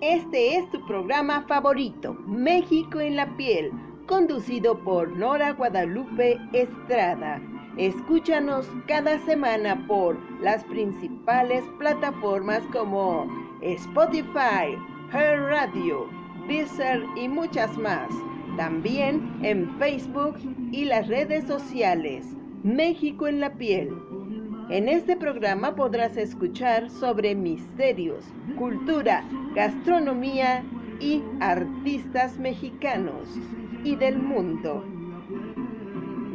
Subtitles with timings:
[0.00, 3.70] Este es tu programa favorito, México en la piel,
[4.06, 7.38] conducido por Nora Guadalupe Estrada.
[7.76, 13.28] Escúchanos cada semana por las principales plataformas como
[13.60, 14.74] Spotify,
[15.12, 16.08] Her Radio,
[16.48, 18.08] Deezer y muchas más.
[18.56, 20.36] También en Facebook
[20.72, 22.26] y las redes sociales.
[22.62, 23.94] México en la piel.
[24.70, 28.24] En este programa podrás escuchar sobre misterios,
[28.56, 30.62] cultura, gastronomía
[31.00, 33.28] y artistas mexicanos
[33.82, 34.84] y del mundo.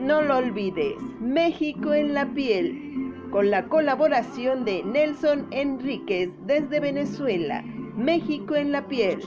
[0.00, 7.62] No lo olvides, México en la piel, con la colaboración de Nelson Enríquez desde Venezuela.
[7.96, 9.20] México en la piel.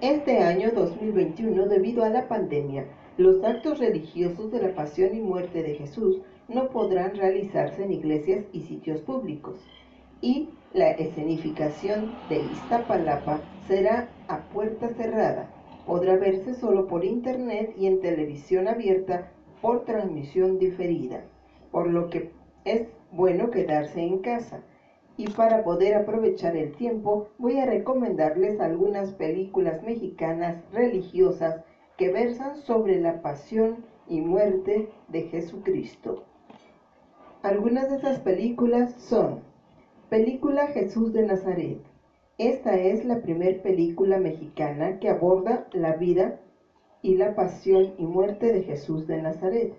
[0.00, 2.86] Este año 2021, debido a la pandemia,
[3.18, 8.46] los actos religiosos de la pasión y muerte de Jesús no podrán realizarse en iglesias
[8.50, 9.60] y sitios públicos,
[10.22, 15.50] y la escenificación de Iztapalapa será a puerta cerrada.
[15.84, 21.24] Podrá verse solo por internet y en televisión abierta por transmisión diferida,
[21.70, 22.30] por lo que
[22.64, 24.62] es bueno quedarse en casa
[25.20, 31.62] y para poder aprovechar el tiempo voy a recomendarles algunas películas mexicanas religiosas
[31.98, 36.24] que versan sobre la pasión y muerte de Jesucristo.
[37.42, 39.40] Algunas de esas películas son
[40.08, 41.82] Película Jesús de Nazaret.
[42.38, 46.40] Esta es la primera película mexicana que aborda la vida
[47.02, 49.74] y la pasión y muerte de Jesús de Nazaret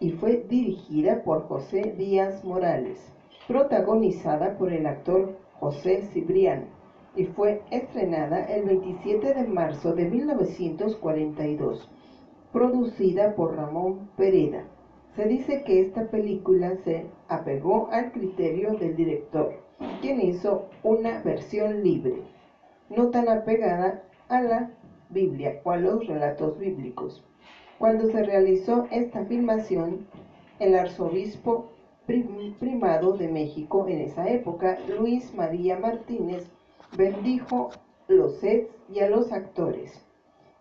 [0.00, 3.10] y fue dirigida por José Díaz Morales
[3.48, 6.66] protagonizada por el actor José Cibrián,
[7.14, 11.90] y fue estrenada el 27 de marzo de 1942,
[12.52, 14.64] producida por Ramón Pereda.
[15.14, 19.52] Se dice que esta película se apegó al criterio del director,
[20.00, 22.22] quien hizo una versión libre,
[22.88, 24.70] no tan apegada a la
[25.10, 27.22] Biblia o a los relatos bíblicos.
[27.78, 30.06] Cuando se realizó esta filmación,
[30.58, 31.72] el arzobispo
[32.06, 36.50] primado de México en esa época, Luis María Martínez,
[36.96, 37.70] bendijo
[38.08, 40.04] los sets y a los actores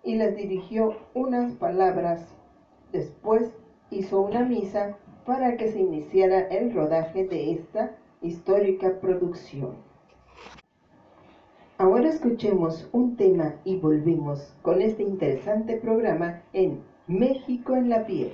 [0.03, 2.27] y les dirigió unas palabras.
[2.91, 3.51] Después
[3.89, 9.75] hizo una misa para que se iniciara el rodaje de esta histórica producción.
[11.77, 18.33] Ahora escuchemos un tema y volvemos con este interesante programa en México en la piel.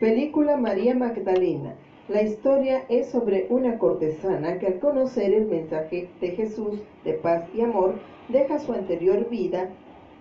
[0.00, 1.74] Película María Magdalena.
[2.08, 7.44] La historia es sobre una cortesana que al conocer el mensaje de Jesús de paz
[7.52, 7.96] y amor
[8.30, 9.68] deja su anterior vida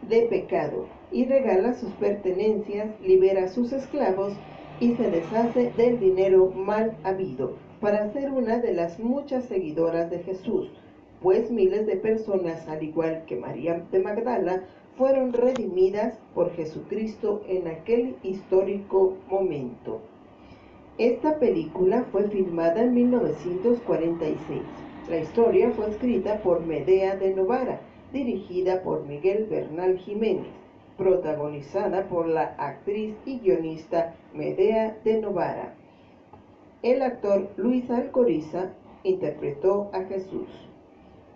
[0.02, 4.34] de pecado y regala sus pertenencias, libera a sus esclavos
[4.82, 10.20] y se deshace del dinero mal habido para ser una de las muchas seguidoras de
[10.20, 10.70] Jesús,
[11.22, 14.66] pues miles de personas, al igual que María de Magdala,
[15.00, 20.02] fueron redimidas por Jesucristo en aquel histórico momento.
[20.98, 24.62] Esta película fue filmada en 1946.
[25.10, 27.80] La historia fue escrita por Medea de Novara,
[28.12, 30.52] dirigida por Miguel Bernal Jiménez,
[30.98, 35.76] protagonizada por la actriz y guionista Medea de Novara.
[36.84, 38.74] El actor Luis Alcoriza
[39.04, 40.50] interpretó a Jesús.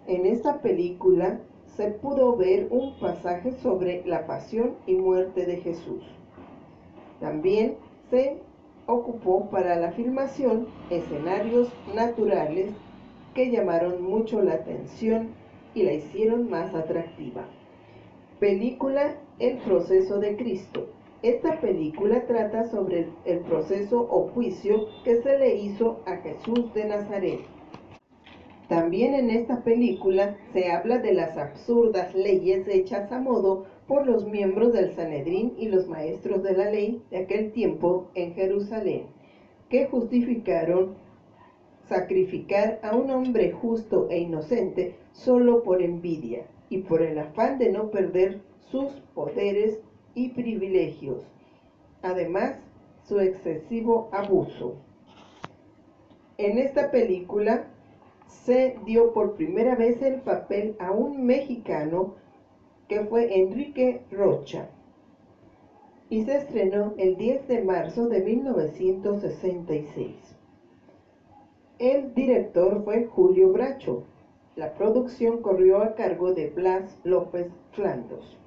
[0.06, 1.40] En esta película
[1.76, 6.04] se pudo ver un pasaje sobre la pasión y muerte de Jesús.
[7.20, 7.78] También
[8.10, 8.38] se
[8.86, 12.72] ocupó para la filmación escenarios naturales
[13.34, 15.30] que llamaron mucho la atención
[15.74, 17.46] y la hicieron más atractiva.
[18.40, 20.90] Película El proceso de Cristo.
[21.24, 26.86] Esta película trata sobre el proceso o juicio que se le hizo a Jesús de
[26.86, 27.53] Nazaret
[28.68, 34.26] también en esta película se habla de las absurdas leyes hechas a modo por los
[34.26, 39.08] miembros del Sanedrín y los maestros de la ley de aquel tiempo en Jerusalén,
[39.70, 40.96] que justificaron
[41.90, 47.70] sacrificar a un hombre justo e inocente solo por envidia y por el afán de
[47.70, 49.80] no perder sus poderes
[50.16, 51.28] y privilegios.
[52.02, 52.58] Además,
[53.04, 54.78] su excesivo abuso.
[56.38, 57.68] En esta película
[58.46, 62.16] se dio por primera vez el papel a un mexicano
[62.88, 64.70] que fue Enrique Rocha
[66.10, 70.16] y se estrenó el 10 de marzo de 1966.
[71.80, 74.04] El director fue Julio Bracho.
[74.56, 78.38] La producción corrió a cargo de Blas López Flandos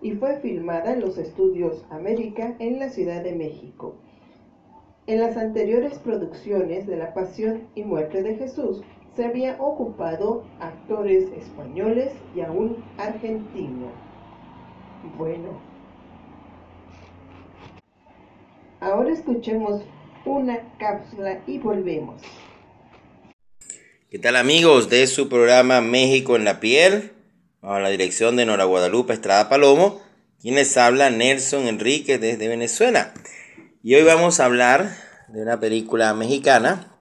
[0.00, 3.94] y fue filmada en los estudios América en la Ciudad de México.
[5.06, 8.82] En las anteriores producciones de La Pasión y Muerte de Jesús
[9.16, 13.92] se había ocupado actores españoles y a un argentino.
[15.18, 15.60] Bueno,
[18.80, 19.82] ahora escuchemos
[20.24, 22.22] una cápsula y volvemos.
[24.10, 27.12] ¿Qué tal amigos de su programa México en la piel?
[27.60, 30.00] A la dirección de Nora Guadalupe Estrada Palomo,
[30.40, 33.14] quienes habla Nelson Enrique desde Venezuela.
[33.82, 34.90] Y hoy vamos a hablar
[35.28, 37.00] de una película mexicana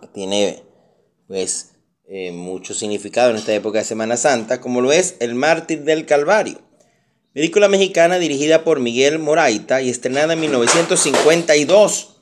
[0.00, 0.67] que tiene
[1.28, 1.72] pues
[2.08, 6.06] eh, mucho significado en esta época de Semana Santa, como lo es El Mártir del
[6.06, 6.58] Calvario.
[7.34, 12.16] Película mexicana dirigida por Miguel Moraita y estrenada en 1952.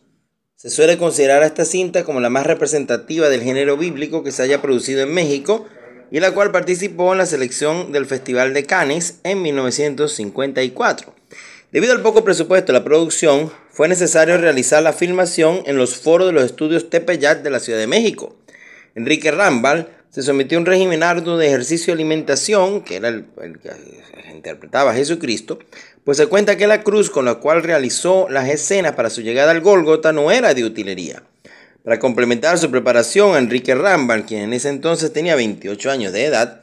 [0.56, 4.42] Se suele considerar a esta cinta como la más representativa del género bíblico que se
[4.42, 5.64] haya producido en México
[6.10, 11.14] y la cual participó en la selección del Festival de Cannes en 1954.
[11.70, 16.26] Debido al poco presupuesto de la producción, fue necesario realizar la filmación en los foros
[16.26, 18.34] de los estudios Tepeyac de la Ciudad de México.
[18.96, 23.26] Enrique Rambal se sometió a un régimen arduo de ejercicio y alimentación, que era el,
[23.62, 23.70] que
[24.32, 25.58] interpretaba a Jesucristo,
[26.02, 29.50] pues se cuenta que la cruz con la cual realizó las escenas para su llegada
[29.50, 31.22] al Gólgota no era de utilería.
[31.84, 36.24] Para complementar su preparación a Enrique Rambal, quien en ese entonces tenía 28 años de
[36.24, 36.62] edad,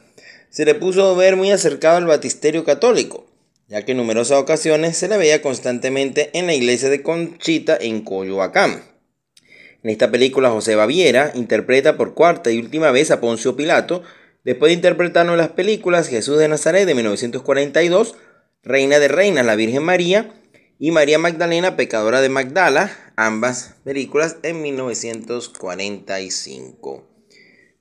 [0.50, 3.26] se le puso ver muy acercado al batisterio católico,
[3.68, 8.02] ya que en numerosas ocasiones se le veía constantemente en la iglesia de Conchita en
[8.02, 8.93] Coyoacán.
[9.84, 14.02] En esta película José Baviera interpreta por cuarta y última vez a Poncio Pilato,
[14.42, 18.14] después de interpretar en las películas Jesús de Nazaret de 1942,
[18.62, 20.32] Reina de Reinas, la Virgen María,
[20.78, 27.06] y María Magdalena, pecadora de Magdala, ambas películas en 1945.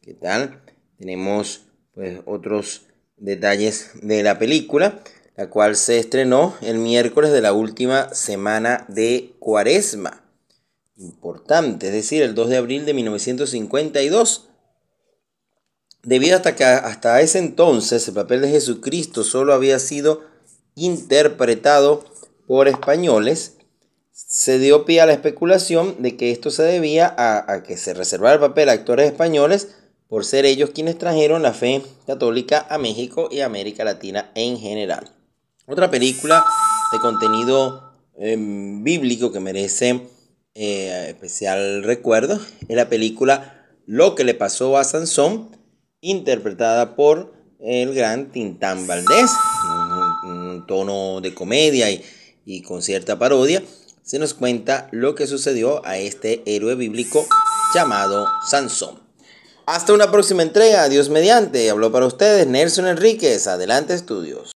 [0.01, 0.61] ¿Qué tal?
[0.99, 4.99] Tenemos pues otros detalles de la película,
[5.37, 10.22] la cual se estrenó el miércoles de la última semana de Cuaresma.
[10.97, 14.49] Importante, es decir, el 2 de abril de 1952.
[16.03, 20.21] Debido hasta que hasta ese entonces el papel de Jesucristo solo había sido
[20.75, 22.03] interpretado
[22.45, 23.57] por españoles,
[24.11, 28.35] se dio pie a la especulación de que esto se debía a, que se reservara
[28.35, 29.75] el papel a actores españoles
[30.07, 35.09] por ser ellos quienes trajeron la fe católica a México y América Latina en general.
[35.65, 36.45] Otra película
[36.91, 40.01] de contenido em, bíblico que merece
[40.55, 45.49] eh, especial recuerdo es la película Lo que le pasó a Sansón,
[46.01, 49.31] interpretada por el gran Tintán Valdés,
[50.25, 52.03] un, tono de comedia y,
[52.45, 53.61] y con cierta parodia,
[54.01, 57.25] se nos cuenta lo que sucedió a este héroe bíblico
[57.73, 59.03] llamado Sansón.
[59.65, 61.69] Hasta una próxima entrega, Dios mediante.
[61.69, 63.47] Habló para ustedes Nelson Enríquez.
[63.47, 64.51] Adelante, estudios.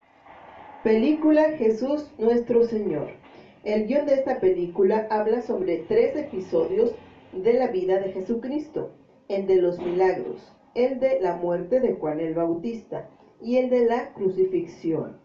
[0.83, 3.24] Película Jesús nuestro Señor.
[3.65, 6.93] El guion de esta película habla sobre tres episodios
[7.33, 8.91] de la vida de Jesucristo,
[9.27, 13.09] el de los milagros, el de la muerte de Juan el Bautista
[13.41, 15.17] y el de la crucifixión.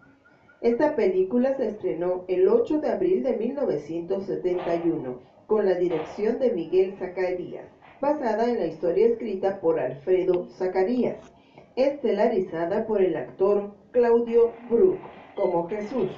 [0.62, 6.94] Esta película se estrenó el 8 de abril de 1971 con la dirección de Miguel
[6.99, 7.66] Zacarías
[8.00, 11.18] basada en la historia escrita por Alfredo Zacarías,
[11.76, 14.99] estelarizada por el actor Claudio Brook
[15.37, 16.11] como Jesús.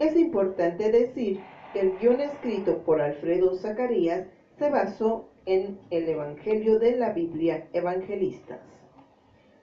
[0.00, 1.40] Es importante decir
[1.72, 4.26] que el guion escrito por Alfredo Zacarías
[4.58, 8.60] se basó en el Evangelio de la Biblia Evangelistas.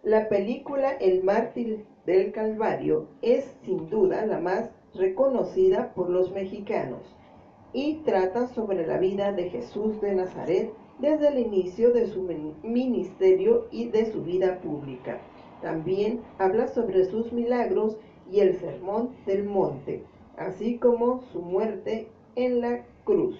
[0.03, 7.01] La película El mártir del Calvario es sin duda la más reconocida por los mexicanos
[7.73, 12.27] y trata sobre la vida de Jesús de Nazaret desde el inicio de su
[12.63, 15.19] ministerio y de su vida pública.
[15.61, 17.97] También habla sobre sus milagros
[18.31, 20.03] y el sermón del monte,
[20.45, 23.39] así como su muerte en la cruz.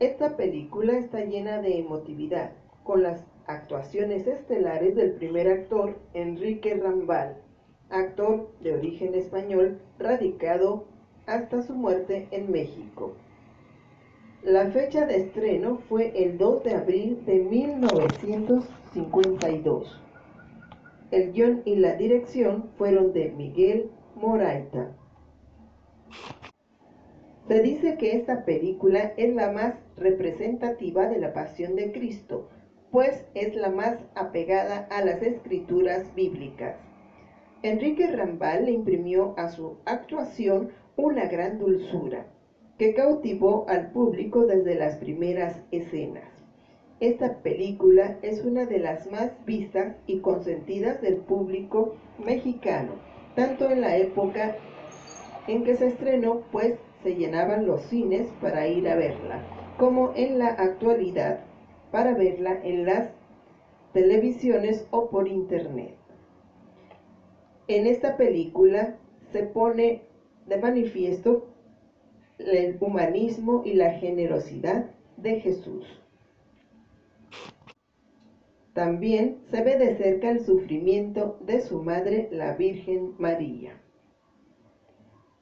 [0.00, 2.50] Esta película está llena de emotividad,
[2.82, 7.36] con las actuaciones estelares del primer actor, Enrique Rambal,
[7.90, 10.84] actor de origen español radicado
[11.26, 13.12] hasta su muerte en México.
[14.42, 20.00] La fecha de estreno fue el 2 de abril de 1952.
[21.10, 24.90] El guion y la dirección fueron de Miguel Moraita.
[27.48, 32.48] Se dice que esta película es la más representativa de la pasión de Cristo,
[32.90, 36.76] pues es la más apegada a las escrituras bíblicas.
[37.62, 42.26] Enrique Rambal le imprimió a su actuación una gran dulzura
[42.78, 46.30] que cautivó al público desde las primeras escenas.
[47.00, 52.92] Esta película es una de las más vistas y consentidas del público mexicano,
[53.34, 54.56] tanto en la época
[55.46, 59.44] en que se estrenó, pues se llenaban los cines para ir a verla,
[59.78, 61.40] como en la actualidad
[61.92, 63.10] para verla en las
[63.92, 65.94] televisiones o por internet.
[67.68, 68.96] En esta película
[69.32, 70.02] se pone
[70.46, 71.46] de manifiesto
[72.38, 75.86] el humanismo y la generosidad de Jesús.
[78.72, 83.83] También se ve de cerca el sufrimiento de su madre, la Virgen María.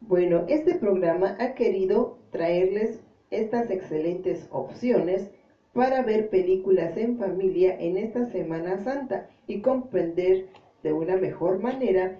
[0.09, 5.31] Bueno, este programa ha querido traerles estas excelentes opciones
[5.73, 10.49] para ver películas en familia en esta Semana Santa y comprender
[10.83, 12.19] de una mejor manera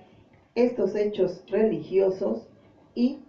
[0.55, 2.49] estos hechos religiosos
[2.95, 3.25] y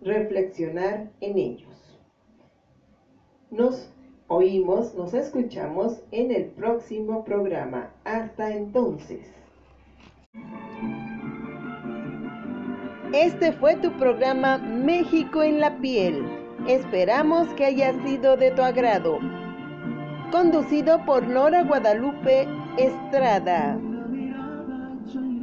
[0.00, 2.00] reflexionar en ellos.
[3.50, 3.92] Nos
[4.28, 7.92] oímos, nos escuchamos en el próximo programa.
[8.04, 9.43] Hasta entonces.
[13.14, 16.26] Este fue tu programa México en la piel.
[16.66, 19.20] Esperamos que haya sido de tu agrado.
[20.32, 23.78] Conducido por Nora Guadalupe Estrada.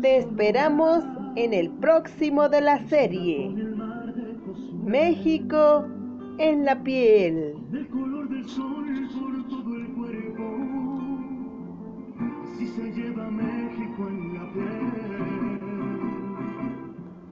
[0.01, 1.05] Te esperamos
[1.37, 3.55] en el próximo de la serie.
[4.83, 5.87] México
[6.39, 7.55] en la piel.